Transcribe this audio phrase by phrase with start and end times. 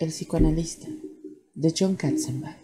[0.00, 0.88] El psicoanalista
[1.52, 2.56] de John Katzenbach.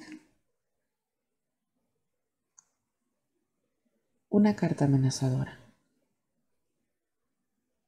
[4.30, 5.60] Una carta amenazadora.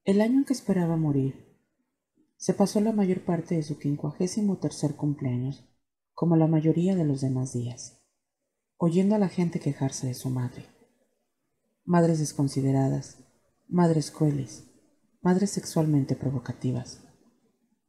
[0.04, 1.56] El año en que esperaba morir,
[2.36, 5.64] se pasó la mayor parte de su quincuagésimo tercer cumpleaños,
[6.12, 8.02] como la mayoría de los demás días,
[8.76, 10.66] oyendo a la gente quejarse de su madre.
[11.86, 13.24] Madres desconsideradas,
[13.66, 14.64] madres crueles,
[15.22, 17.07] madres sexualmente provocativas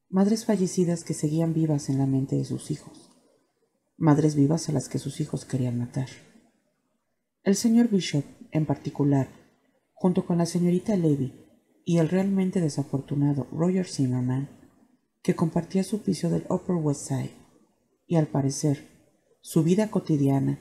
[0.10, 3.12] madres fallecidas que seguían vivas en la mente de sus hijos,
[3.96, 6.08] madres vivas a las que sus hijos querían matar.
[7.44, 9.28] El señor Bishop, en particular,
[9.94, 11.46] junto con la señorita Levy
[11.86, 14.50] y el realmente desafortunado Roger Zimmerman,
[15.22, 17.36] que compartía su piso del Upper West Side,
[18.08, 18.88] y al parecer,
[19.42, 20.60] su vida cotidiana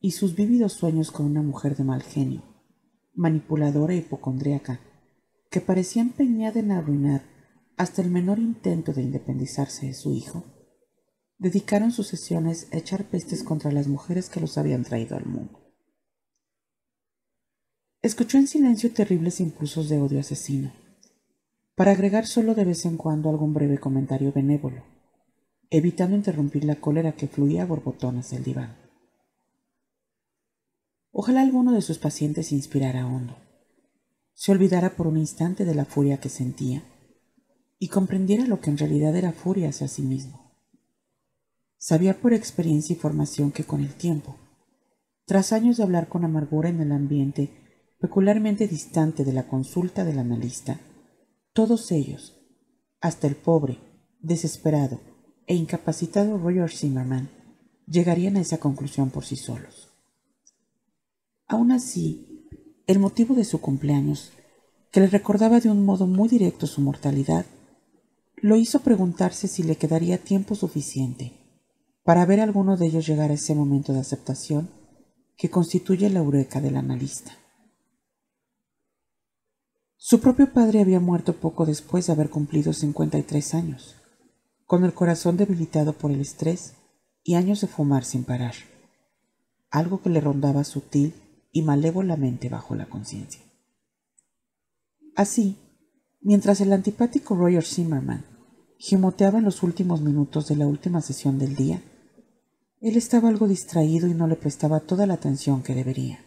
[0.00, 2.42] y sus vívidos sueños con una mujer de mal genio,
[3.14, 4.80] manipuladora e hipocondríaca,
[5.48, 7.39] que parecía empeñada en arruinar
[7.80, 10.44] hasta el menor intento de independizarse de su hijo,
[11.38, 15.58] dedicaron sus sesiones a echar pestes contra las mujeres que los habían traído al mundo.
[18.02, 20.74] Escuchó en silencio terribles impulsos de odio asesino,
[21.74, 24.84] para agregar solo de vez en cuando algún breve comentario benévolo,
[25.70, 28.76] evitando interrumpir la cólera que fluía a borbotones del diván.
[31.12, 33.38] Ojalá alguno de sus pacientes inspirara hondo,
[34.34, 36.82] se olvidara por un instante de la furia que sentía
[37.82, 40.52] y comprendiera lo que en realidad era furia hacia sí mismo.
[41.78, 44.36] Sabía por experiencia y formación que con el tiempo,
[45.24, 47.50] tras años de hablar con amargura en el ambiente
[47.98, 50.78] peculiarmente distante de la consulta del analista,
[51.54, 52.38] todos ellos,
[53.00, 53.78] hasta el pobre,
[54.20, 55.00] desesperado
[55.46, 57.30] e incapacitado Roger Zimmerman,
[57.86, 59.88] llegarían a esa conclusión por sí solos.
[61.46, 62.46] Aún así,
[62.86, 64.32] el motivo de su cumpleaños,
[64.92, 67.46] que le recordaba de un modo muy directo su mortalidad,
[68.42, 71.32] lo hizo preguntarse si le quedaría tiempo suficiente
[72.02, 74.70] para ver a alguno de ellos llegar a ese momento de aceptación
[75.36, 77.32] que constituye la eureka del analista.
[79.96, 83.96] Su propio padre había muerto poco después de haber cumplido 53 años,
[84.64, 86.74] con el corazón debilitado por el estrés
[87.22, 88.54] y años de fumar sin parar,
[89.70, 91.14] algo que le rondaba sutil
[91.52, 93.42] y malévolamente bajo la conciencia.
[95.16, 95.58] Así,
[96.20, 98.29] mientras el antipático Roger Zimmerman
[98.80, 101.82] gimoteaba en los últimos minutos de la última sesión del día,
[102.80, 106.24] él estaba algo distraído y no le prestaba toda la atención que debería.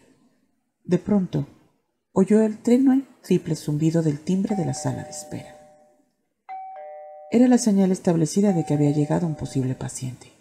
[0.84, 1.48] De pronto,
[2.12, 5.58] oyó el y triple zumbido del timbre de la sala de espera.
[7.32, 10.32] Era la señal establecida de que había llegado un posible paciente.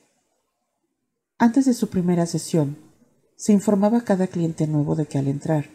[1.38, 2.76] Antes de su primera sesión,
[3.36, 5.70] se informaba a cada cliente nuevo de que al entrar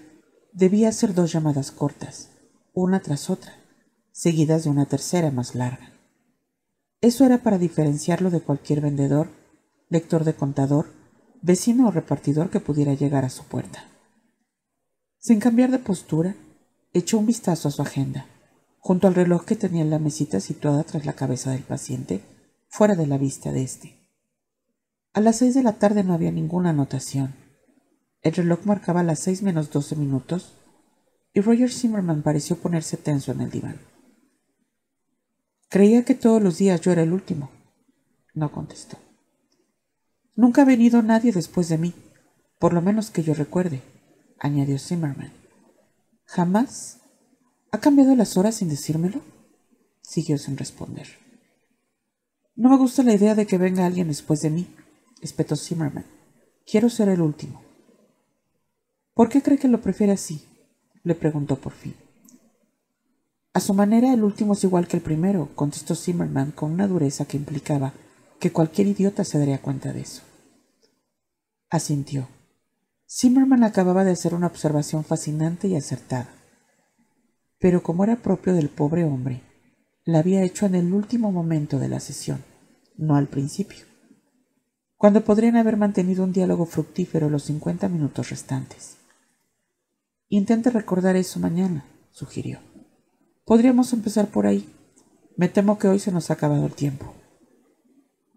[0.54, 2.30] debía hacer dos llamadas cortas,
[2.76, 3.54] una tras otra,
[4.12, 5.97] seguidas de una tercera más larga.
[7.02, 9.30] Eso era para diferenciarlo de cualquier vendedor,
[9.90, 10.88] lector de contador,
[11.42, 13.86] vecino o repartidor que pudiera llegar a su puerta.
[15.20, 16.36] Sin cambiar de postura,
[16.94, 18.26] echó un vistazo a su agenda,
[18.80, 22.22] junto al reloj que tenía en la mesita situada tras la cabeza del paciente,
[22.70, 24.10] fuera de la vista de éste.
[25.14, 27.36] A las seis de la tarde no había ninguna anotación.
[28.22, 30.54] El reloj marcaba las seis menos doce minutos
[31.34, 33.80] y Roger Zimmerman pareció ponerse tenso en el diván.
[35.70, 37.52] Creía que todos los días yo era el último.
[38.34, 38.98] No contestó.
[40.36, 41.94] Nunca ha venido nadie después de mí,
[42.60, 43.82] por lo menos que yo recuerde,
[44.40, 45.34] añadió Zimmerman.
[46.26, 47.00] ¿Jamás?
[47.72, 49.22] ¿Ha cambiado las horas sin decírmelo?
[50.02, 51.08] Siguió sin responder.
[52.56, 54.68] No me gusta la idea de que venga alguien después de mí,
[55.22, 56.06] espetó Zimmerman.
[56.66, 57.62] Quiero ser el último.
[59.14, 60.46] ¿Por qué cree que lo prefiere así?
[61.04, 61.96] le preguntó por fin.
[63.58, 67.26] A su manera, el último es igual que el primero, contestó Zimmerman con una dureza
[67.26, 67.92] que implicaba
[68.40, 70.22] que cualquier idiota se daría cuenta de eso.
[71.68, 72.28] Asintió.
[73.10, 76.30] Zimmerman acababa de hacer una observación fascinante y acertada.
[77.58, 79.42] Pero como era propio del pobre hombre,
[80.06, 82.44] la había hecho en el último momento de la sesión,
[82.96, 83.86] no al principio,
[84.98, 88.98] cuando podrían haber mantenido un diálogo fructífero los cincuenta minutos restantes.
[90.30, 92.67] Intente recordar eso mañana, sugirió.
[93.48, 94.70] Podríamos empezar por ahí.
[95.38, 97.14] Me temo que hoy se nos ha acabado el tiempo.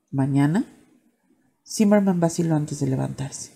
[0.09, 0.65] ¿Mañana?
[1.67, 3.51] Zimmerman vaciló antes de levantarse.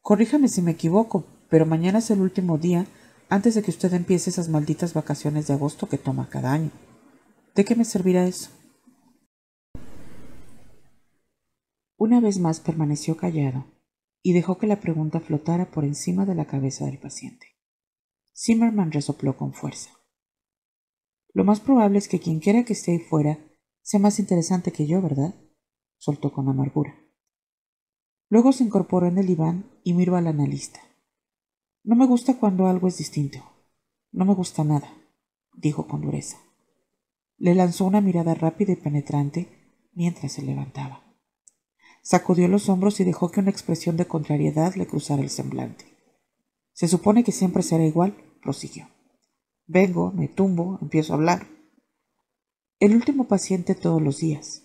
[0.00, 2.86] Corríjame si me equivoco, pero mañana es el último día
[3.28, 6.72] antes de que usted empiece esas malditas vacaciones de agosto que toma cada año.
[7.54, 8.50] ¿De qué me servirá eso?
[11.96, 13.64] Una vez más permaneció callado
[14.24, 17.46] y dejó que la pregunta flotara por encima de la cabeza del paciente.
[18.34, 19.97] Zimmerman resopló con fuerza.
[21.38, 23.38] Lo más probable es que quien quiera que esté ahí fuera
[23.80, 25.36] Sé más interesante que yo, ¿verdad?
[25.96, 26.98] soltó con amargura.
[28.28, 30.80] Luego se incorporó en el diván y miró al analista.
[31.84, 33.38] No me gusta cuando algo es distinto.
[34.10, 34.92] No me gusta nada,
[35.54, 36.38] dijo con dureza.
[37.36, 39.46] Le lanzó una mirada rápida y penetrante
[39.92, 41.04] mientras se levantaba.
[42.02, 45.84] Sacudió los hombros y dejó que una expresión de contrariedad le cruzara el semblante.
[46.72, 48.88] Se supone que siempre será igual, prosiguió.
[49.70, 51.46] Vengo, me tumbo, empiezo a hablar.
[52.80, 54.62] El último paciente todos los días.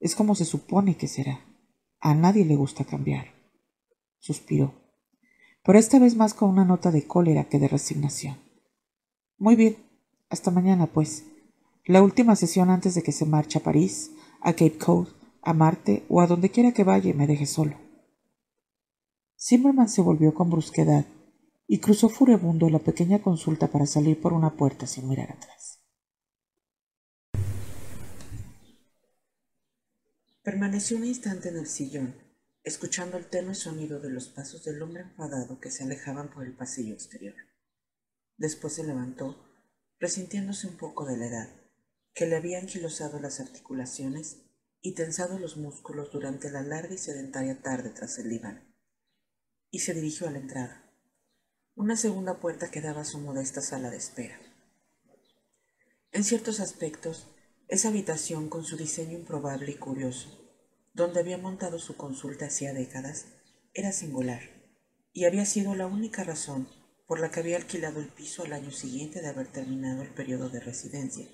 [0.00, 1.44] Es como se supone que será.
[2.00, 3.34] A nadie le gusta cambiar.
[4.18, 4.72] Suspiró,
[5.62, 8.38] pero esta vez más con una nota de cólera que de resignación.
[9.36, 9.76] Muy bien,
[10.30, 11.24] hasta mañana, pues.
[11.84, 15.08] La última sesión antes de que se marche a París, a Cape Cod,
[15.42, 17.76] a Marte o a donde quiera que vaya me deje solo.
[19.38, 21.04] Zimmerman se volvió con brusquedad
[21.68, 25.80] y cruzó furibundo la pequeña consulta para salir por una puerta sin mirar atrás.
[30.42, 32.14] Permaneció un instante en el sillón,
[32.62, 36.52] escuchando el tenue sonido de los pasos del hombre enfadado que se alejaban por el
[36.54, 37.34] pasillo exterior.
[38.36, 39.44] Después se levantó,
[39.98, 41.48] resintiéndose un poco de la edad
[42.14, 44.38] que le había anquilosado las articulaciones
[44.80, 48.72] y tensado los músculos durante la larga y sedentaria tarde tras el diván,
[49.70, 50.85] y se dirigió a la entrada,
[51.76, 54.40] una segunda puerta que daba a su modesta sala de espera.
[56.10, 57.26] En ciertos aspectos,
[57.68, 60.40] esa habitación con su diseño improbable y curioso,
[60.94, 63.26] donde había montado su consulta hacía décadas,
[63.74, 64.40] era singular,
[65.12, 66.66] y había sido la única razón
[67.06, 70.48] por la que había alquilado el piso al año siguiente de haber terminado el periodo
[70.48, 71.28] de residencia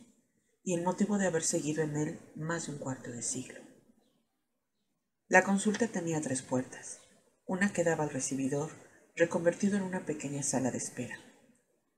[0.64, 3.60] y el motivo de haber seguido en él más de un cuarto de siglo.
[5.28, 6.98] La consulta tenía tres puertas,
[7.46, 8.70] una que daba al recibidor,
[9.14, 11.18] reconvertido en una pequeña sala de espera,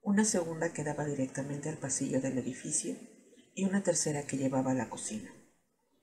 [0.02, 2.96] una segunda que daba directamente al pasillo del edificio
[3.54, 5.32] y una tercera que llevaba a la cocina,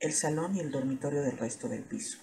[0.00, 2.18] el salón y el dormitorio del resto del piso.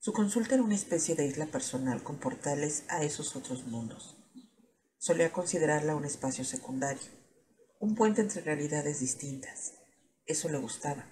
[0.00, 4.16] Su consulta era una especie de isla personal con portales a esos otros mundos.
[4.98, 7.10] Solía considerarla un espacio secundario,
[7.78, 9.74] un puente entre realidades distintas.
[10.26, 11.06] Eso le gustaba,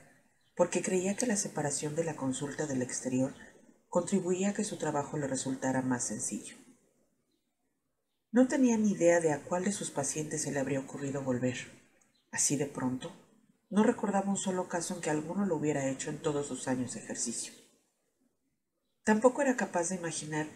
[0.56, 3.35] porque creía que la separación de la consulta del exterior
[3.88, 6.56] contribuía a que su trabajo le resultara más sencillo.
[8.31, 11.56] No tenía ni idea de a cuál de sus pacientes se le habría ocurrido volver.
[12.31, 13.11] Así de pronto,
[13.70, 16.94] no recordaba un solo caso en que alguno lo hubiera hecho en todos sus años
[16.94, 17.52] de ejercicio.
[19.05, 20.46] Tampoco era capaz de imaginar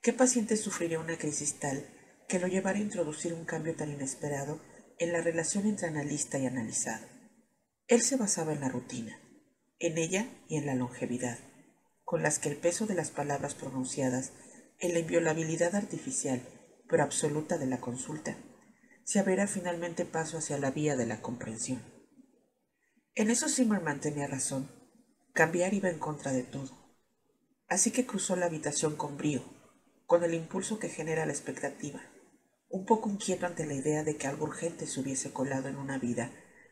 [0.00, 1.86] qué paciente sufriría una crisis tal
[2.28, 4.60] que lo llevara a introducir un cambio tan inesperado
[4.98, 7.06] en la relación entre analista y analizado.
[7.86, 9.18] Él se basaba en la rutina,
[9.78, 11.38] en ella y en la longevidad,
[12.08, 14.32] con las que el peso de las palabras pronunciadas,
[14.78, 16.40] en la inviolabilidad artificial,
[16.88, 18.34] pero absoluta de la consulta,
[19.04, 21.82] se abriera finalmente paso hacia la vía de la comprensión.
[23.14, 24.70] En eso Zimmerman tenía razón.
[25.34, 26.96] Cambiar iba en contra de todo.
[27.68, 29.42] Así que cruzó la habitación con brío,
[30.06, 32.00] con el impulso que genera la expectativa
[32.70, 35.98] un poco inquieto ante la idea de que algo urgente se hubiese colado en una
[35.98, 36.30] vida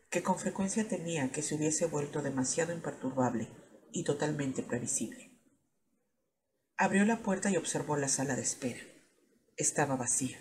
[0.09, 3.49] que con frecuencia temía que se hubiese vuelto demasiado imperturbable
[3.91, 5.26] y totalmente previsible.
[6.79, 8.81] Abrió la puerta y observó la sala de espera.
[9.55, 10.37] Estaba vacía.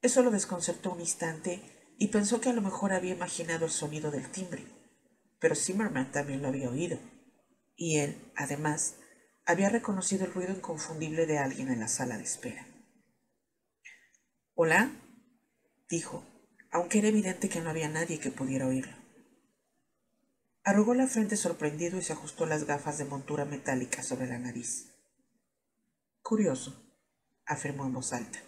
[0.00, 1.62] Eso lo desconcertó un instante
[1.96, 4.66] y pensó que a lo mejor había imaginado el sonido del timbre,
[5.38, 6.98] pero Zimmerman también lo había oído,
[7.76, 8.96] y él, además,
[9.46, 12.66] había reconocido el ruido inconfundible de alguien en la sala de espera.
[14.54, 14.90] Hola,
[15.88, 16.26] dijo,
[16.72, 18.96] aunque era evidente que no había nadie que pudiera oírlo.
[20.64, 24.91] Arrugó la frente sorprendido y se ajustó las gafas de montura metálica sobre la nariz.
[26.22, 26.82] Curioso,
[27.46, 28.38] afirmó en voz alta.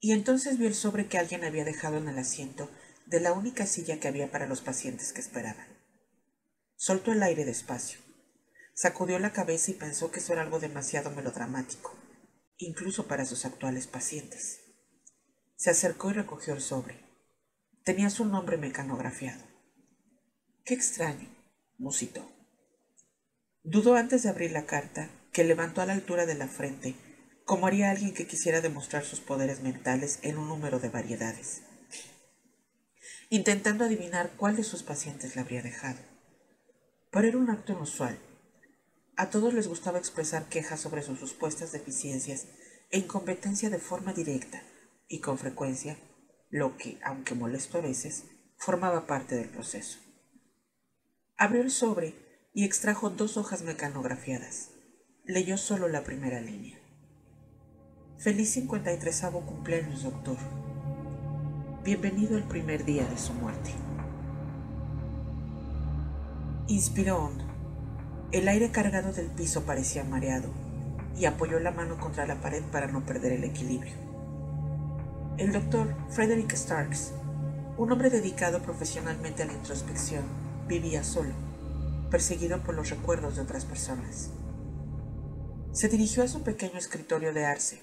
[0.00, 2.68] Y entonces vio el sobre que alguien había dejado en el asiento
[3.06, 5.66] de la única silla que había para los pacientes que esperaban.
[6.76, 8.00] Soltó el aire despacio,
[8.74, 11.96] sacudió la cabeza y pensó que eso era algo demasiado melodramático,
[12.58, 14.60] incluso para sus actuales pacientes.
[15.56, 17.00] Se acercó y recogió el sobre.
[17.84, 19.42] Tenía su nombre mecanografiado.
[20.64, 21.28] Qué extraño,
[21.78, 22.30] musitó.
[23.62, 26.96] Dudó antes de abrir la carta, que levantó a la altura de la frente,
[27.44, 31.62] como haría alguien que quisiera demostrar sus poderes mentales en un número de variedades,
[33.30, 36.00] intentando adivinar cuál de sus pacientes la habría dejado.
[37.12, 38.18] Pero era un acto inusual.
[39.16, 42.48] A todos les gustaba expresar quejas sobre sus supuestas deficiencias
[42.90, 44.64] e incompetencia de forma directa,
[45.06, 45.98] y con frecuencia,
[46.50, 48.24] lo que, aunque molesto a veces,
[48.56, 50.00] formaba parte del proceso.
[51.36, 52.16] Abrió el sobre
[52.52, 54.70] y extrajo dos hojas mecanografiadas.
[55.28, 56.78] Leyó solo la primera línea.
[58.16, 60.38] Feliz 53 cumpleaños, doctor.
[61.84, 63.72] Bienvenido al primer día de su muerte.
[66.66, 67.44] Inspiró hondo.
[68.32, 70.48] El aire cargado del piso parecía mareado
[71.14, 73.96] y apoyó la mano contra la pared para no perder el equilibrio.
[75.36, 77.12] El doctor Frederick Starks,
[77.76, 80.24] un hombre dedicado profesionalmente a la introspección,
[80.66, 81.34] vivía solo,
[82.10, 84.30] perseguido por los recuerdos de otras personas.
[85.78, 87.80] Se dirigió a su pequeño escritorio de arce,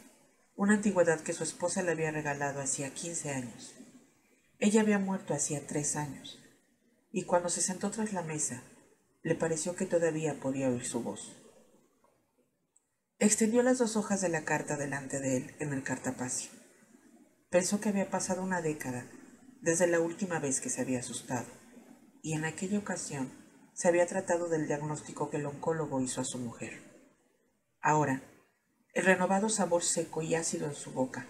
[0.58, 3.74] una antigüedad que su esposa le había regalado hacía 15 años.
[4.60, 6.44] Ella había muerto hacía tres años,
[7.14, 8.64] y cuando se sentó tras la mesa,
[9.24, 11.42] le pareció que todavía podía oír su voz.
[13.18, 16.52] Extendió las dos hojas de la carta delante de él en el cartapacio.
[17.50, 19.10] Pensó que había pasado una década
[19.62, 21.48] desde la última vez que se había asustado,
[22.22, 23.32] y en aquella ocasión
[23.74, 26.85] se había tratado del diagnóstico que el oncólogo hizo a su mujer.
[27.88, 28.24] Ahora,
[28.96, 31.28] el renovado sabor seco y ácido en su boca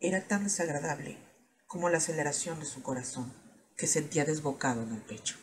[0.00, 1.16] era tan desagradable
[1.68, 3.32] como la aceleración de su corazón,
[3.76, 5.36] que sentía desbocado en el pecho.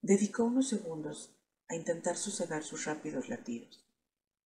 [0.00, 1.36] Dedicó unos segundos
[1.68, 3.84] a intentar sosegar sus rápidos latidos,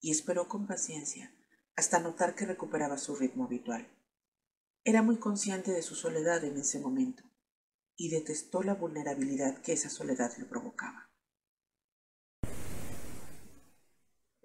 [0.01, 1.31] y esperó con paciencia
[1.77, 3.87] hasta notar que recuperaba su ritmo habitual.
[4.83, 7.25] Era muy consciente de su soledad en ese momento,
[7.97, 11.08] y detestó la vulnerabilidad que esa soledad le provocaba.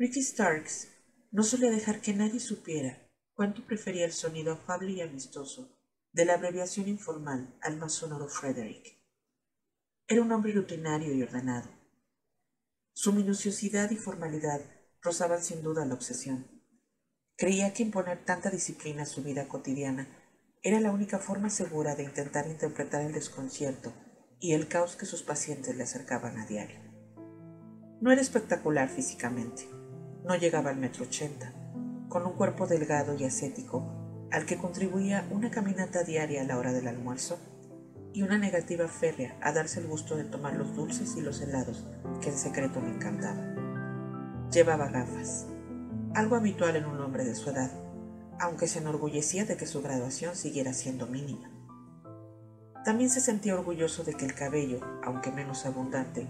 [0.03, 0.89] Ricky Starks
[1.31, 5.79] no solía dejar que nadie supiera cuánto prefería el sonido afable y amistoso
[6.11, 9.01] de la abreviación informal al más sonoro Frederick.
[10.09, 11.69] Era un hombre rutinario y ordenado,
[12.91, 14.59] su minuciosidad y formalidad
[15.01, 16.51] rozaban sin duda la obsesión.
[17.37, 20.09] Creía que imponer tanta disciplina a su vida cotidiana
[20.63, 23.93] era la única forma segura de intentar interpretar el desconcierto
[24.41, 26.81] y el caos que sus pacientes le acercaban a diario.
[28.01, 29.65] No era espectacular físicamente,
[30.25, 31.53] no llegaba al metro ochenta,
[32.09, 33.83] con un cuerpo delgado y ascético
[34.31, 37.37] al que contribuía una caminata diaria a la hora del almuerzo
[38.13, 41.85] y una negativa férrea a darse el gusto de tomar los dulces y los helados
[42.21, 44.49] que en secreto le encantaban.
[44.51, 45.45] Llevaba gafas,
[46.15, 47.71] algo habitual en un hombre de su edad,
[48.39, 51.51] aunque se enorgullecía de que su graduación siguiera siendo mínima.
[52.85, 56.27] También se sentía orgulloso de que el cabello, aunque menos abundante,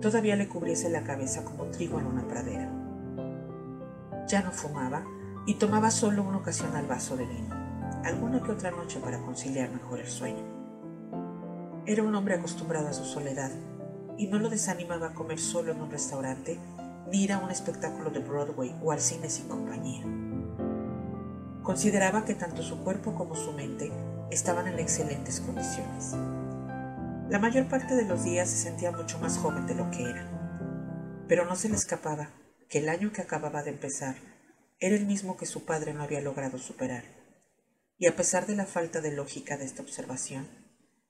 [0.00, 2.87] todavía le cubriese la cabeza como trigo en una pradera.
[4.28, 5.06] Ya no fumaba
[5.46, 7.54] y tomaba solo un ocasional vaso de vino,
[8.04, 10.44] alguna que otra noche para conciliar mejor el sueño.
[11.86, 13.50] Era un hombre acostumbrado a su soledad
[14.18, 16.60] y no lo desanimaba comer solo en un restaurante
[17.10, 20.04] ni ir a un espectáculo de Broadway o al cine sin compañía.
[21.62, 23.90] Consideraba que tanto su cuerpo como su mente
[24.30, 26.14] estaban en excelentes condiciones.
[27.30, 30.28] La mayor parte de los días se sentía mucho más joven de lo que era,
[31.26, 32.28] pero no se le escapaba
[32.68, 34.16] que el año que acababa de empezar
[34.80, 37.04] era el mismo que su padre no había logrado superar.
[37.96, 40.46] Y a pesar de la falta de lógica de esta observación,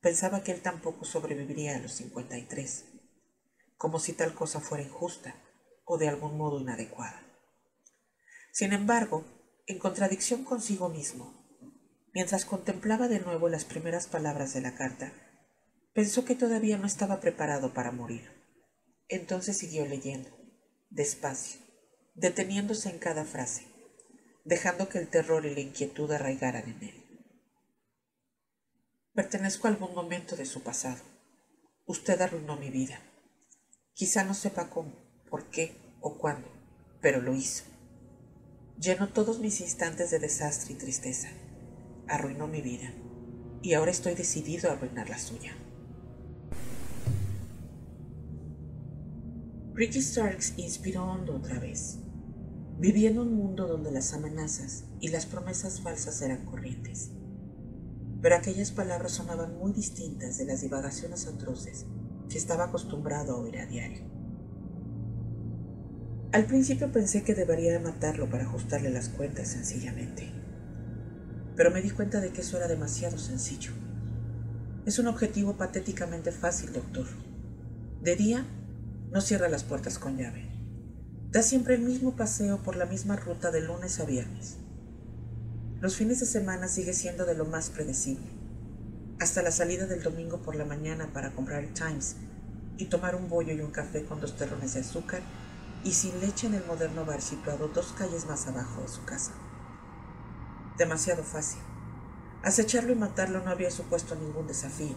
[0.00, 2.84] Pensaba que él tampoco sobreviviría a los 53,
[3.76, 5.34] como si tal cosa fuera injusta
[5.84, 7.20] o de algún modo inadecuada.
[8.52, 9.24] Sin embargo,
[9.66, 11.44] en contradicción consigo mismo,
[12.14, 15.12] mientras contemplaba de nuevo las primeras palabras de la carta,
[15.94, 18.30] pensó que todavía no estaba preparado para morir.
[19.08, 20.30] Entonces siguió leyendo,
[20.90, 21.60] despacio,
[22.14, 23.66] deteniéndose en cada frase,
[24.44, 27.04] dejando que el terror y la inquietud arraigaran en él.
[29.14, 31.02] Pertenezco a algún momento de su pasado.
[31.86, 33.00] Usted arruinó mi vida.
[33.92, 34.92] Quizá no sepa cómo,
[35.28, 36.48] por qué o cuándo,
[37.00, 37.64] pero lo hizo.
[38.78, 41.30] Llenó todos mis instantes de desastre y tristeza.
[42.06, 42.92] Arruinó mi vida.
[43.60, 45.56] Y ahora estoy decidido a arruinar la suya.
[49.78, 52.00] Ricky Starks inspiró hondo otra vez.
[52.78, 57.12] Vivía en un mundo donde las amenazas y las promesas falsas eran corrientes
[58.20, 61.86] pero aquellas palabras sonaban muy distintas de las divagaciones atroces
[62.28, 64.02] que estaba acostumbrado a oír a diario.
[66.32, 70.30] Al principio pensé que debería matarlo para ajustarle las cuentas sencillamente,
[71.56, 73.72] pero me di cuenta de que eso era demasiado sencillo.
[74.84, 77.06] Es un objetivo patéticamente fácil, doctor.
[78.02, 78.44] De día,
[79.10, 80.48] no cierra las puertas con llave.
[81.30, 84.56] Da siempre el mismo paseo por la misma ruta de lunes a viernes.
[85.80, 88.26] Los fines de semana sigue siendo de lo más predecible,
[89.20, 92.16] hasta la salida del domingo por la mañana para comprar el Times
[92.76, 95.20] y tomar un bollo y un café con dos terrones de azúcar
[95.84, 99.32] y sin leche en el moderno bar situado dos calles más abajo de su casa.
[100.76, 101.60] Demasiado fácil.
[102.42, 104.96] Acecharlo y matarlo no había supuesto ningún desafío.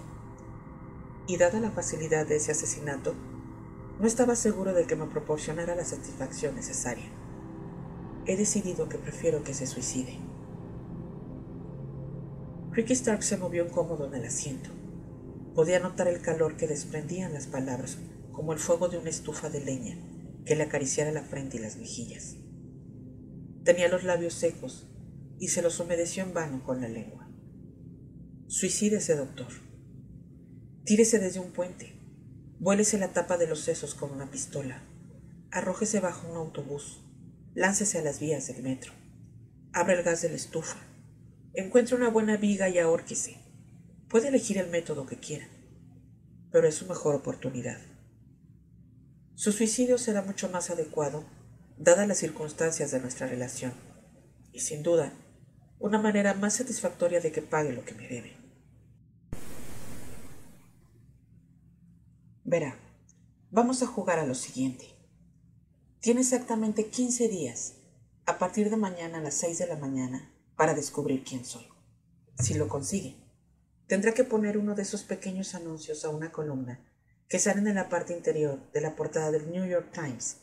[1.28, 3.16] Y dada la facilidad de ese asesinato,
[4.02, 7.06] no estaba seguro de que me proporcionara la satisfacción necesaria.
[8.26, 10.18] He decidido que prefiero que se suicide.
[12.72, 14.72] Ricky Stark se movió incómodo en el asiento.
[15.54, 18.00] Podía notar el calor que desprendían las palabras,
[18.32, 20.00] como el fuego de una estufa de leña
[20.46, 22.38] que le acariciara la frente y las mejillas.
[23.64, 24.90] Tenía los labios secos
[25.38, 27.30] y se los humedeció en vano con la lengua.
[28.48, 29.50] Suicídese, doctor.
[30.86, 32.01] Tírese desde un puente.
[32.62, 34.84] Vuélese la tapa de los sesos con una pistola.
[35.50, 37.02] Arrójese bajo un autobús.
[37.56, 38.94] Láncese a las vías del metro.
[39.74, 40.78] Abra el gas de la estufa.
[41.56, 43.40] Encuentre una buena viga y ahórquese.
[44.10, 45.48] Puede elegir el método que quiera,
[46.52, 47.80] pero es su mejor oportunidad.
[49.34, 51.26] Su suicidio será mucho más adecuado,
[51.80, 53.74] dadas las circunstancias de nuestra relación,
[54.54, 55.14] y sin duda,
[55.80, 58.41] una manera más satisfactoria de que pague lo que me debe.
[62.44, 62.76] Verá,
[63.52, 64.88] vamos a jugar a lo siguiente.
[66.00, 67.76] Tiene exactamente 15 días,
[68.26, 71.68] a partir de mañana a las 6 de la mañana, para descubrir quién soy.
[72.40, 73.16] Si lo consigue,
[73.86, 76.84] tendrá que poner uno de esos pequeños anuncios a una columna
[77.30, 80.38] que salen en la parte interior de la portada del New York Times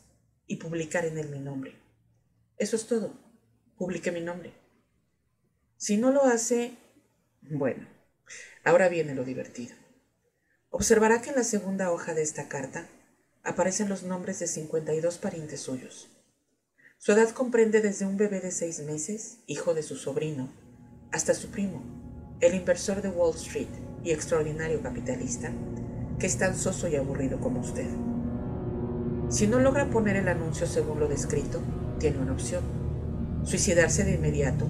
[0.46, 1.74] y publicar en él mi nombre.
[2.56, 3.12] Eso es todo.
[3.76, 4.54] Publique mi nombre.
[5.76, 6.78] Si no lo hace,
[7.42, 7.88] bueno,
[8.64, 9.74] ahora viene lo divertido.
[10.70, 12.86] Observará que en la segunda hoja de esta carta
[13.42, 16.08] aparecen los nombres de 52 parientes suyos.
[16.98, 20.52] Su edad comprende desde un bebé de seis meses, hijo de su sobrino,
[21.10, 21.82] hasta su primo,
[22.40, 23.68] el inversor de Wall Street
[24.04, 25.50] y extraordinario capitalista,
[26.18, 27.88] que es tan soso y aburrido como usted.
[29.30, 31.62] Si no logra poner el anuncio según lo descrito,
[31.98, 32.62] tiene una opción,
[33.42, 34.66] suicidarse de inmediato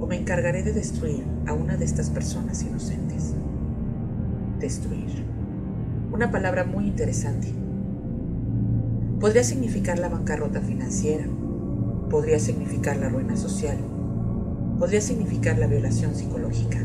[0.00, 3.34] o me encargaré de destruir a una de estas personas inocentes.
[4.58, 5.35] Destruir.
[6.16, 7.48] Una palabra muy interesante.
[9.20, 11.26] Podría significar la bancarrota financiera,
[12.08, 13.76] podría significar la ruina social,
[14.78, 16.78] podría significar la violación psicológica.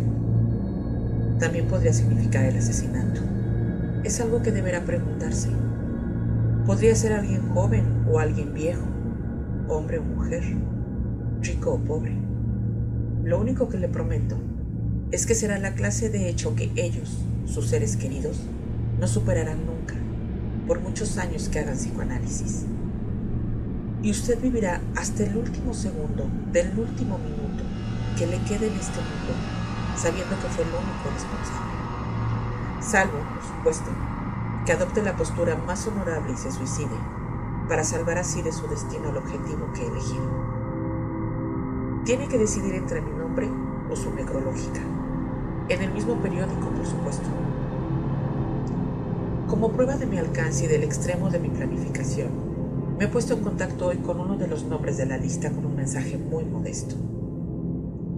[1.39, 3.21] También podría significar el asesinato.
[4.03, 5.47] Es algo que deberá preguntarse.
[6.65, 8.83] Podría ser alguien joven o alguien viejo,
[9.69, 10.43] hombre o mujer,
[11.41, 12.17] rico o pobre.
[13.23, 14.35] Lo único que le prometo
[15.11, 18.41] es que será la clase de hecho que ellos, sus seres queridos,
[19.01, 19.95] no superarán nunca,
[20.67, 22.67] por muchos años que hagan psicoanálisis.
[24.03, 27.63] Y usted vivirá hasta el último segundo del último minuto
[28.15, 29.33] que le quede en este mundo,
[29.95, 31.71] sabiendo que fue el único responsable.
[32.79, 33.89] Salvo, por supuesto,
[34.67, 36.99] que adopte la postura más honorable y se suicide,
[37.67, 40.29] para salvar así de su destino el objetivo que elegido.
[42.05, 43.49] Tiene que decidir entre mi nombre
[43.89, 44.81] o su necrológica,
[45.69, 47.27] en el mismo periódico, por supuesto.
[49.51, 53.43] Como prueba de mi alcance y del extremo de mi planificación, me he puesto en
[53.43, 56.95] contacto hoy con uno de los nombres de la lista con un mensaje muy modesto.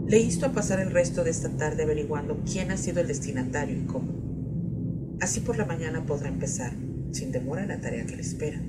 [0.05, 3.75] Le insto a pasar el resto de esta tarde averiguando quién ha sido el destinatario
[3.75, 5.17] y cómo.
[5.21, 6.73] Así por la mañana podrá empezar,
[7.11, 8.61] sin demora, la tarea que le espera.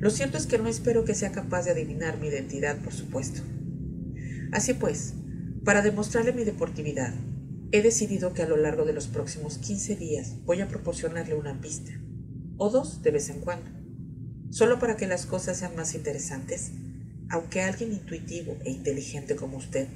[0.00, 3.42] Lo cierto es que no espero que sea capaz de adivinar mi identidad, por supuesto.
[4.52, 5.12] Así pues,
[5.66, 7.12] para demostrarle mi deportividad,
[7.76, 11.60] he decidido que a lo largo de los próximos 15 días voy a proporcionarle una
[11.60, 11.92] pista,
[12.56, 13.70] o dos de vez en cuando,
[14.50, 16.72] solo para que las cosas sean más interesantes,
[17.28, 19.88] aunque alguien intuitivo e inteligente como usted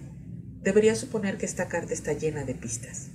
[0.62, 3.08] Debería suponer que esta carta está llena de pistas.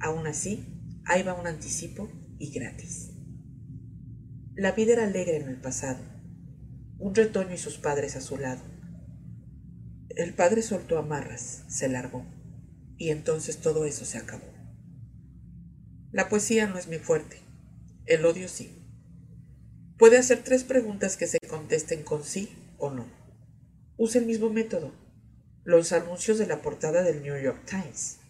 [0.00, 0.64] Aún así,
[1.04, 3.10] ahí va un anticipo y gratis.
[4.54, 6.02] La vida era alegre en el pasado.
[6.98, 8.62] Un retoño y sus padres a su lado.
[10.08, 12.24] El padre soltó amarras, se largó,
[13.04, 14.46] y entonces todo eso se acabó.
[16.10, 17.38] La poesía no es mi fuerte,
[18.06, 18.82] el odio sí.
[19.98, 23.04] Puede hacer tres preguntas que se contesten con sí o no.
[23.98, 24.90] Use el mismo método
[25.64, 28.20] los anuncios de la portada del New York Times.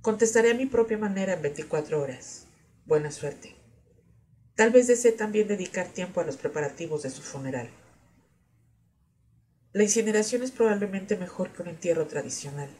[0.00, 2.46] Contestaré a mi propia manera en 24 horas.
[2.86, 3.56] Buena suerte.
[4.54, 7.68] Tal vez desee también dedicar tiempo a los preparativos de su funeral.
[9.72, 12.70] La incineración es probablemente mejor que un entierro tradicional.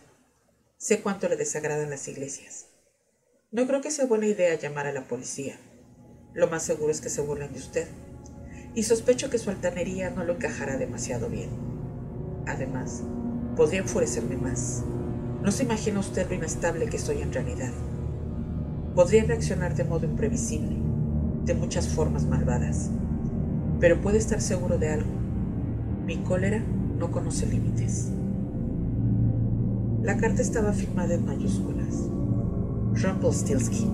[0.83, 2.69] Sé cuánto le desagradan las iglesias.
[3.53, 5.57] No creo que sea buena idea llamar a la policía.
[6.33, 7.87] Lo más seguro es que se burlen de usted.
[8.75, 11.51] Y sospecho que su altanería no lo encajará demasiado bien.
[12.47, 13.03] Además,
[13.57, 14.83] podría enfurecerme más.
[15.43, 17.73] No se imagina usted lo inestable que soy en realidad.
[18.95, 20.79] Podría reaccionar de modo imprevisible,
[21.45, 22.89] de muchas formas malvadas.
[23.81, 25.11] Pero puede estar seguro de algo.
[26.07, 26.61] Mi cólera
[26.97, 28.13] no conoce límites.
[30.03, 32.09] La carta estaba firmada en mayúsculas.
[32.95, 33.91] Rumpelstiltskin.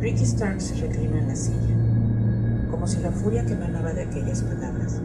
[0.00, 4.42] Ricky Stark se reclinó en la silla, como si la furia que emanaba de aquellas
[4.42, 5.00] palabras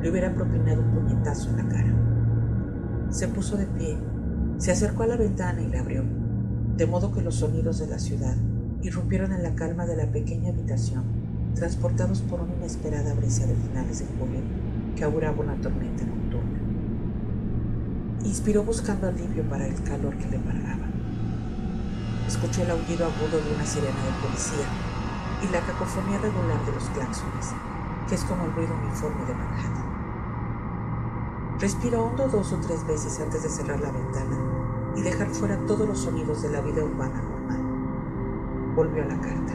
[0.00, 1.94] le hubiera propinado un puñetazo en la cara.
[3.10, 3.98] Se puso de pie
[4.58, 6.04] Se acercó a la ventana y la abrió,
[6.76, 8.36] de modo que los sonidos de la ciudad
[8.82, 11.02] irrumpieron en la calma de la pequeña habitación,
[11.56, 14.40] transportados por una inesperada brisa de finales de julio
[14.94, 16.04] que auguraba una tormenta.
[18.26, 20.86] Inspiró buscando alivio para el calor que le embargaba.
[22.26, 24.66] Escuchó el aullido agudo de una sirena de policía
[25.44, 27.54] y la cacofonía regular de los claxones,
[28.08, 29.86] que es como el ruido uniforme de Manhattan.
[31.60, 34.36] Respiró hondo dos o tres veces antes de cerrar la ventana
[34.96, 37.62] y dejar fuera todos los sonidos de la vida urbana normal.
[38.74, 39.52] Volvió a la carta.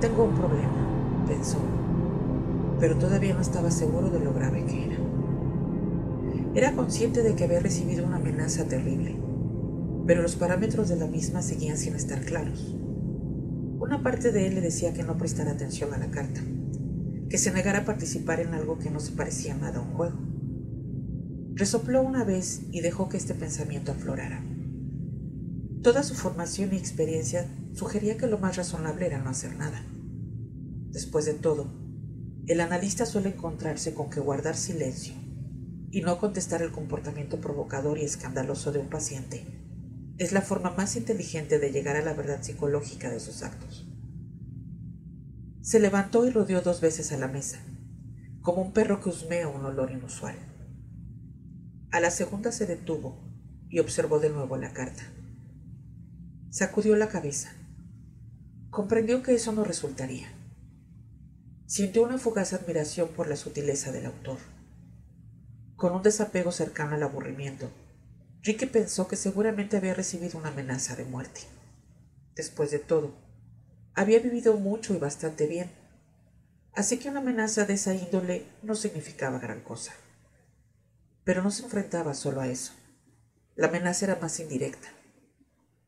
[0.00, 1.58] Tengo un problema, pensó,
[2.78, 4.95] pero todavía no estaba seguro de lo grave que era.
[6.56, 9.14] Era consciente de que había recibido una amenaza terrible,
[10.06, 12.74] pero los parámetros de la misma seguían sin estar claros.
[13.78, 16.40] Una parte de él le decía que no prestara atención a la carta,
[17.28, 20.18] que se negara a participar en algo que no se parecía nada a un juego.
[21.56, 24.42] Resopló una vez y dejó que este pensamiento aflorara.
[25.82, 29.84] Toda su formación y experiencia sugería que lo más razonable era no hacer nada.
[30.90, 31.70] Después de todo,
[32.46, 35.25] el analista suele encontrarse con que guardar silencio
[35.96, 39.46] y no contestar el comportamiento provocador y escandaloso de un paciente
[40.18, 43.88] es la forma más inteligente de llegar a la verdad psicológica de sus actos.
[45.62, 47.60] Se levantó y rodeó dos veces a la mesa,
[48.42, 50.36] como un perro que husmea un olor inusual.
[51.90, 53.32] A la segunda se detuvo
[53.70, 55.02] y observó de nuevo la carta.
[56.50, 57.54] Sacudió la cabeza.
[58.68, 60.28] Comprendió que eso no resultaría.
[61.64, 64.55] Sintió una fugaz admiración por la sutileza del autor.
[65.76, 67.70] Con un desapego cercano al aburrimiento,
[68.42, 71.42] Ricky pensó que seguramente había recibido una amenaza de muerte.
[72.34, 73.14] Después de todo,
[73.94, 75.70] había vivido mucho y bastante bien,
[76.74, 79.92] así que una amenaza de esa índole no significaba gran cosa.
[81.24, 82.72] Pero no se enfrentaba solo a eso.
[83.54, 84.88] La amenaza era más indirecta.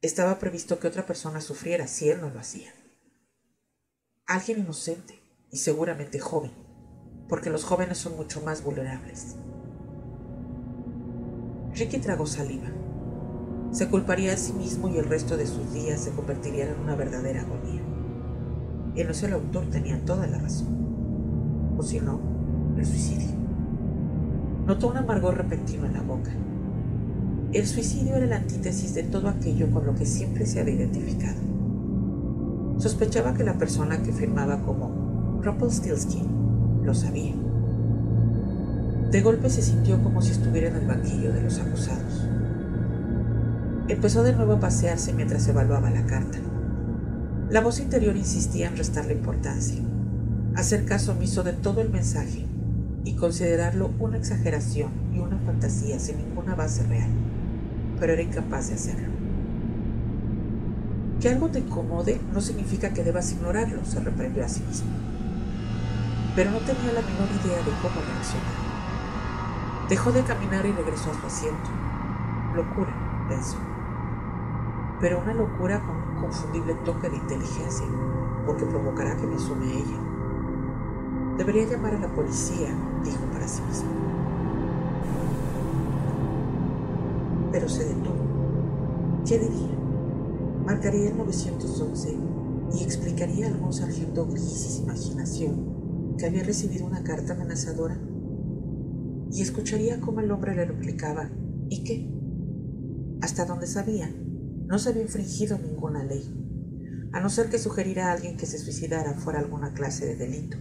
[0.02, 2.74] Estaba previsto que otra persona sufriera si él no lo hacía.
[4.26, 5.18] Alguien inocente
[5.50, 6.52] y seguramente joven,
[7.26, 9.36] porque los jóvenes son mucho más vulnerables.
[11.78, 12.66] Ricky tragó saliva.
[13.70, 16.96] Se culparía a sí mismo y el resto de sus días se convertirían en una
[16.96, 17.82] verdadera agonía.
[18.96, 21.76] El autor tenía toda la razón.
[21.78, 22.18] O si no,
[22.76, 23.28] el suicidio.
[24.66, 26.32] Notó un amargor repentino en la boca.
[27.52, 31.40] El suicidio era la antítesis de todo aquello con lo que siempre se había identificado.
[32.78, 37.34] Sospechaba que la persona que firmaba como Rumpelstiltskin lo sabía.
[39.10, 42.26] De golpe se sintió como si estuviera en el banquillo de los acusados.
[43.88, 46.36] Empezó de nuevo a pasearse mientras evaluaba la carta.
[47.48, 49.82] La voz interior insistía en restarle importancia,
[50.54, 52.44] hacer caso omiso de todo el mensaje
[53.04, 57.08] y considerarlo una exageración y una fantasía sin ninguna base real,
[57.98, 59.08] pero era incapaz de hacerlo.
[61.18, 64.90] Que algo te incomode no significa que debas ignorarlo, se reprendió a sí mismo.
[66.36, 68.47] Pero no tenía la menor idea de cómo reaccionar.
[69.88, 71.70] Dejó de caminar y regresó a su asiento.
[72.54, 72.92] Locura,
[73.28, 73.58] pensó
[75.00, 77.86] pero una locura con un confundible toque de inteligencia,
[78.46, 79.98] porque provocará que me sume ella.
[81.36, 82.68] Debería llamar a la policía,
[83.04, 83.88] dijo para sí mismo.
[87.52, 88.16] Pero se detuvo.
[89.24, 89.78] ¿Qué diría?
[90.66, 92.18] Marcaría el 911
[92.74, 97.96] y explicaría a algún sargento gris y sin imaginación que había recibido una carta amenazadora.
[99.30, 101.30] Y escucharía cómo el hombre le replicaba,
[101.68, 102.10] ¿y qué?
[103.20, 104.10] Hasta donde sabía,
[104.66, 106.24] no se había infringido ninguna ley,
[107.12, 110.56] a no ser que sugerir a alguien que se suicidara fuera alguna clase de delito.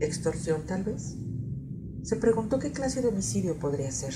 [0.00, 1.16] ¿Extorsión tal vez?
[2.02, 4.14] Se preguntó qué clase de homicidio podría ser.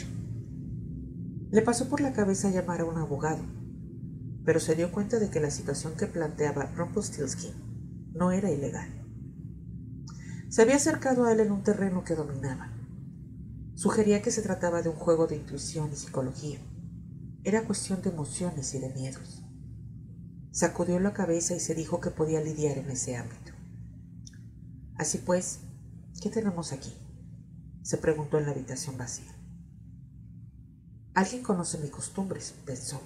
[1.50, 3.42] Le pasó por la cabeza llamar a un abogado,
[4.44, 7.52] pero se dio cuenta de que la situación que planteaba Rumpelstiltskin
[8.14, 8.88] no era ilegal.
[10.48, 12.71] Se había acercado a él en un terreno que dominaba.
[13.82, 16.60] Sugería que se trataba de un juego de intuición y psicología
[17.42, 19.42] era cuestión de emociones y de miedos.
[20.52, 23.50] Sacudió la cabeza y se dijo que podía lidiar en ese ámbito.
[24.94, 25.62] Así pues,
[26.22, 26.92] ¿qué tenemos aquí?
[27.82, 29.34] se preguntó en la habitación vacía.
[31.14, 33.00] Alguien conoce mis costumbres, pensó.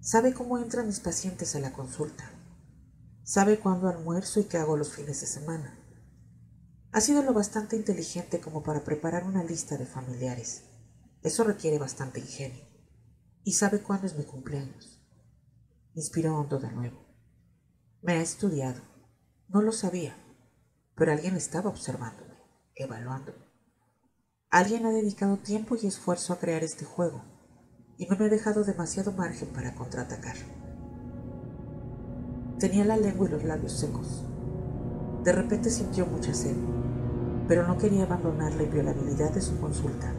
[0.00, 2.30] Sabe cómo entran mis pacientes a la consulta.
[3.22, 5.81] Sabe cuándo almuerzo y qué hago los fines de semana.
[6.92, 10.64] Ha sido lo bastante inteligente como para preparar una lista de familiares.
[11.22, 12.66] Eso requiere bastante ingenio
[13.44, 15.02] y sabe cuándo es mi cumpleaños.
[15.94, 17.06] Inspiró hondo de nuevo.
[18.02, 18.82] Me ha estudiado.
[19.48, 20.16] No lo sabía,
[20.94, 22.36] pero alguien estaba observándome,
[22.74, 23.46] evaluándome.
[24.50, 27.24] Alguien ha dedicado tiempo y esfuerzo a crear este juego
[27.96, 30.36] y no me ha dejado demasiado margen para contraatacar.
[32.58, 34.24] Tenía la lengua y los labios secos.
[35.24, 36.56] De repente sintió mucha sed,
[37.46, 40.12] pero no quería abandonar la inviolabilidad de su consulta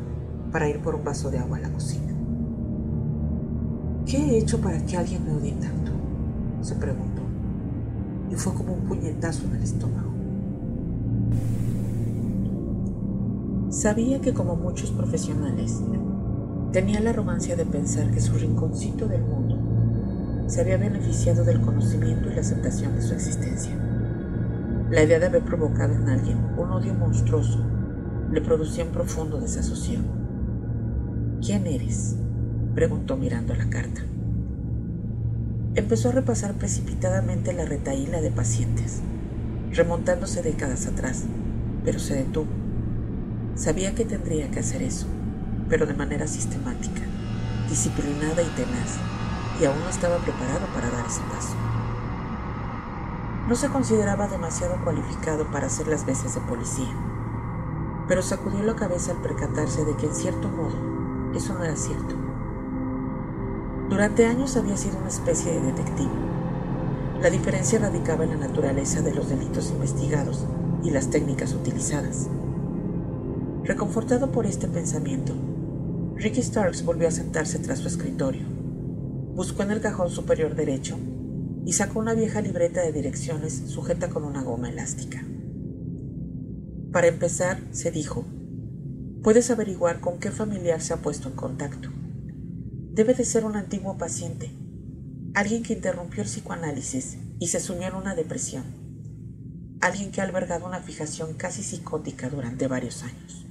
[0.51, 2.13] para ir por un vaso de agua a la cocina.
[4.05, 5.91] ¿Qué he hecho para que alguien me odie tanto?
[6.61, 7.21] se preguntó,
[8.31, 10.13] y fue como un puñetazo en el estómago.
[13.69, 15.81] Sabía que como muchos profesionales,
[16.71, 19.57] tenía la arrogancia de pensar que su rinconcito del mundo
[20.47, 23.92] se había beneficiado del conocimiento y la aceptación de su existencia.
[24.93, 27.65] La idea de haber provocado en alguien un odio monstruoso
[28.31, 30.03] le producía un profundo desasosiego.
[31.43, 32.15] ¿Quién eres?
[32.75, 34.01] preguntó mirando la carta.
[35.73, 39.01] Empezó a repasar precipitadamente la retaíla de pacientes,
[39.71, 41.23] remontándose décadas atrás,
[41.83, 42.51] pero se detuvo.
[43.55, 45.07] Sabía que tendría que hacer eso,
[45.69, 47.01] pero de manera sistemática,
[47.67, 48.99] disciplinada y tenaz,
[49.59, 51.82] y aún no estaba preparado para dar ese paso.
[53.47, 56.93] No se consideraba demasiado cualificado para hacer las veces de policía,
[58.07, 62.15] pero sacudió la cabeza al percatarse de que en cierto modo eso no era cierto.
[63.89, 66.09] Durante años había sido una especie de detective.
[67.21, 70.45] La diferencia radicaba en la naturaleza de los delitos investigados
[70.81, 72.29] y las técnicas utilizadas.
[73.65, 75.33] Reconfortado por este pensamiento,
[76.15, 78.47] Ricky Starks volvió a sentarse tras su escritorio.
[79.35, 80.97] Buscó en el cajón superior derecho
[81.65, 85.23] y sacó una vieja libreta de direcciones sujeta con una goma elástica.
[86.91, 88.25] Para empezar, se dijo,
[89.23, 91.89] puedes averiguar con qué familiar se ha puesto en contacto.
[92.91, 94.51] Debe de ser un antiguo paciente,
[95.33, 98.63] alguien que interrumpió el psicoanálisis y se sumió en una depresión,
[99.81, 103.47] alguien que ha albergado una fijación casi psicótica durante varios años.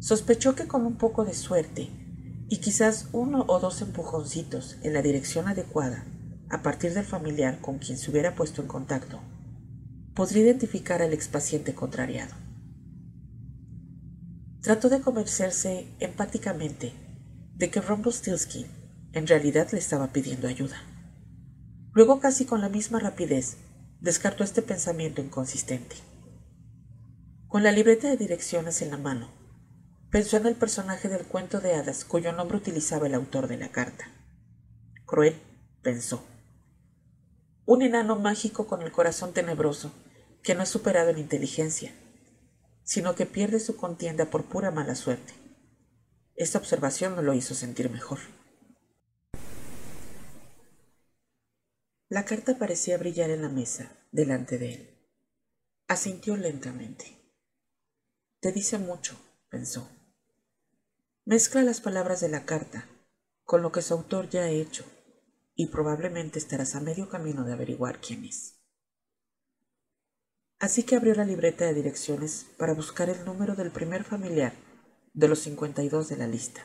[0.00, 2.01] Sospechó que con un poco de suerte
[2.52, 6.04] y quizás uno o dos empujoncitos en la dirección adecuada
[6.50, 9.20] a partir del familiar con quien se hubiera puesto en contacto,
[10.14, 12.34] podría identificar al expaciente contrariado.
[14.60, 16.92] Trató de convencerse empáticamente
[17.54, 18.66] de que Rumpelstiltskin
[19.14, 20.76] en realidad le estaba pidiendo ayuda.
[21.94, 23.56] Luego, casi con la misma rapidez,
[24.02, 25.96] descartó este pensamiento inconsistente.
[27.48, 29.41] Con la libreta de direcciones en la mano,
[30.12, 33.70] pensó en el personaje del cuento de hadas cuyo nombre utilizaba el autor de la
[33.72, 34.12] carta.
[35.06, 35.40] Cruel,
[35.80, 36.22] pensó.
[37.64, 39.90] Un enano mágico con el corazón tenebroso,
[40.42, 41.94] que no es superado en inteligencia,
[42.84, 45.32] sino que pierde su contienda por pura mala suerte.
[46.34, 48.18] Esta observación no lo hizo sentir mejor.
[52.10, 55.08] La carta parecía brillar en la mesa, delante de él.
[55.88, 57.32] Asintió lentamente.
[58.40, 60.01] Te dice mucho, pensó.
[61.24, 62.88] Mezcla las palabras de la carta
[63.44, 64.84] con lo que su autor ya ha hecho
[65.54, 68.56] y probablemente estarás a medio camino de averiguar quién es.
[70.58, 74.52] Así que abrió la libreta de direcciones para buscar el número del primer familiar
[75.14, 76.60] de los 52 de la lista.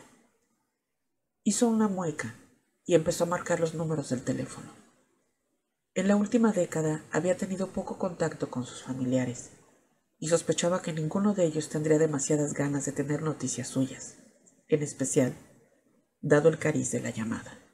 [1.44, 2.34] Hizo una mueca
[2.84, 4.74] y empezó a marcar los números del teléfono.
[5.94, 9.52] En la última década había tenido poco contacto con sus familiares
[10.18, 14.16] y sospechaba que ninguno de ellos tendría demasiadas ganas de tener noticias suyas
[14.68, 15.34] en especial
[16.22, 17.67] dado el cariz de la llamada.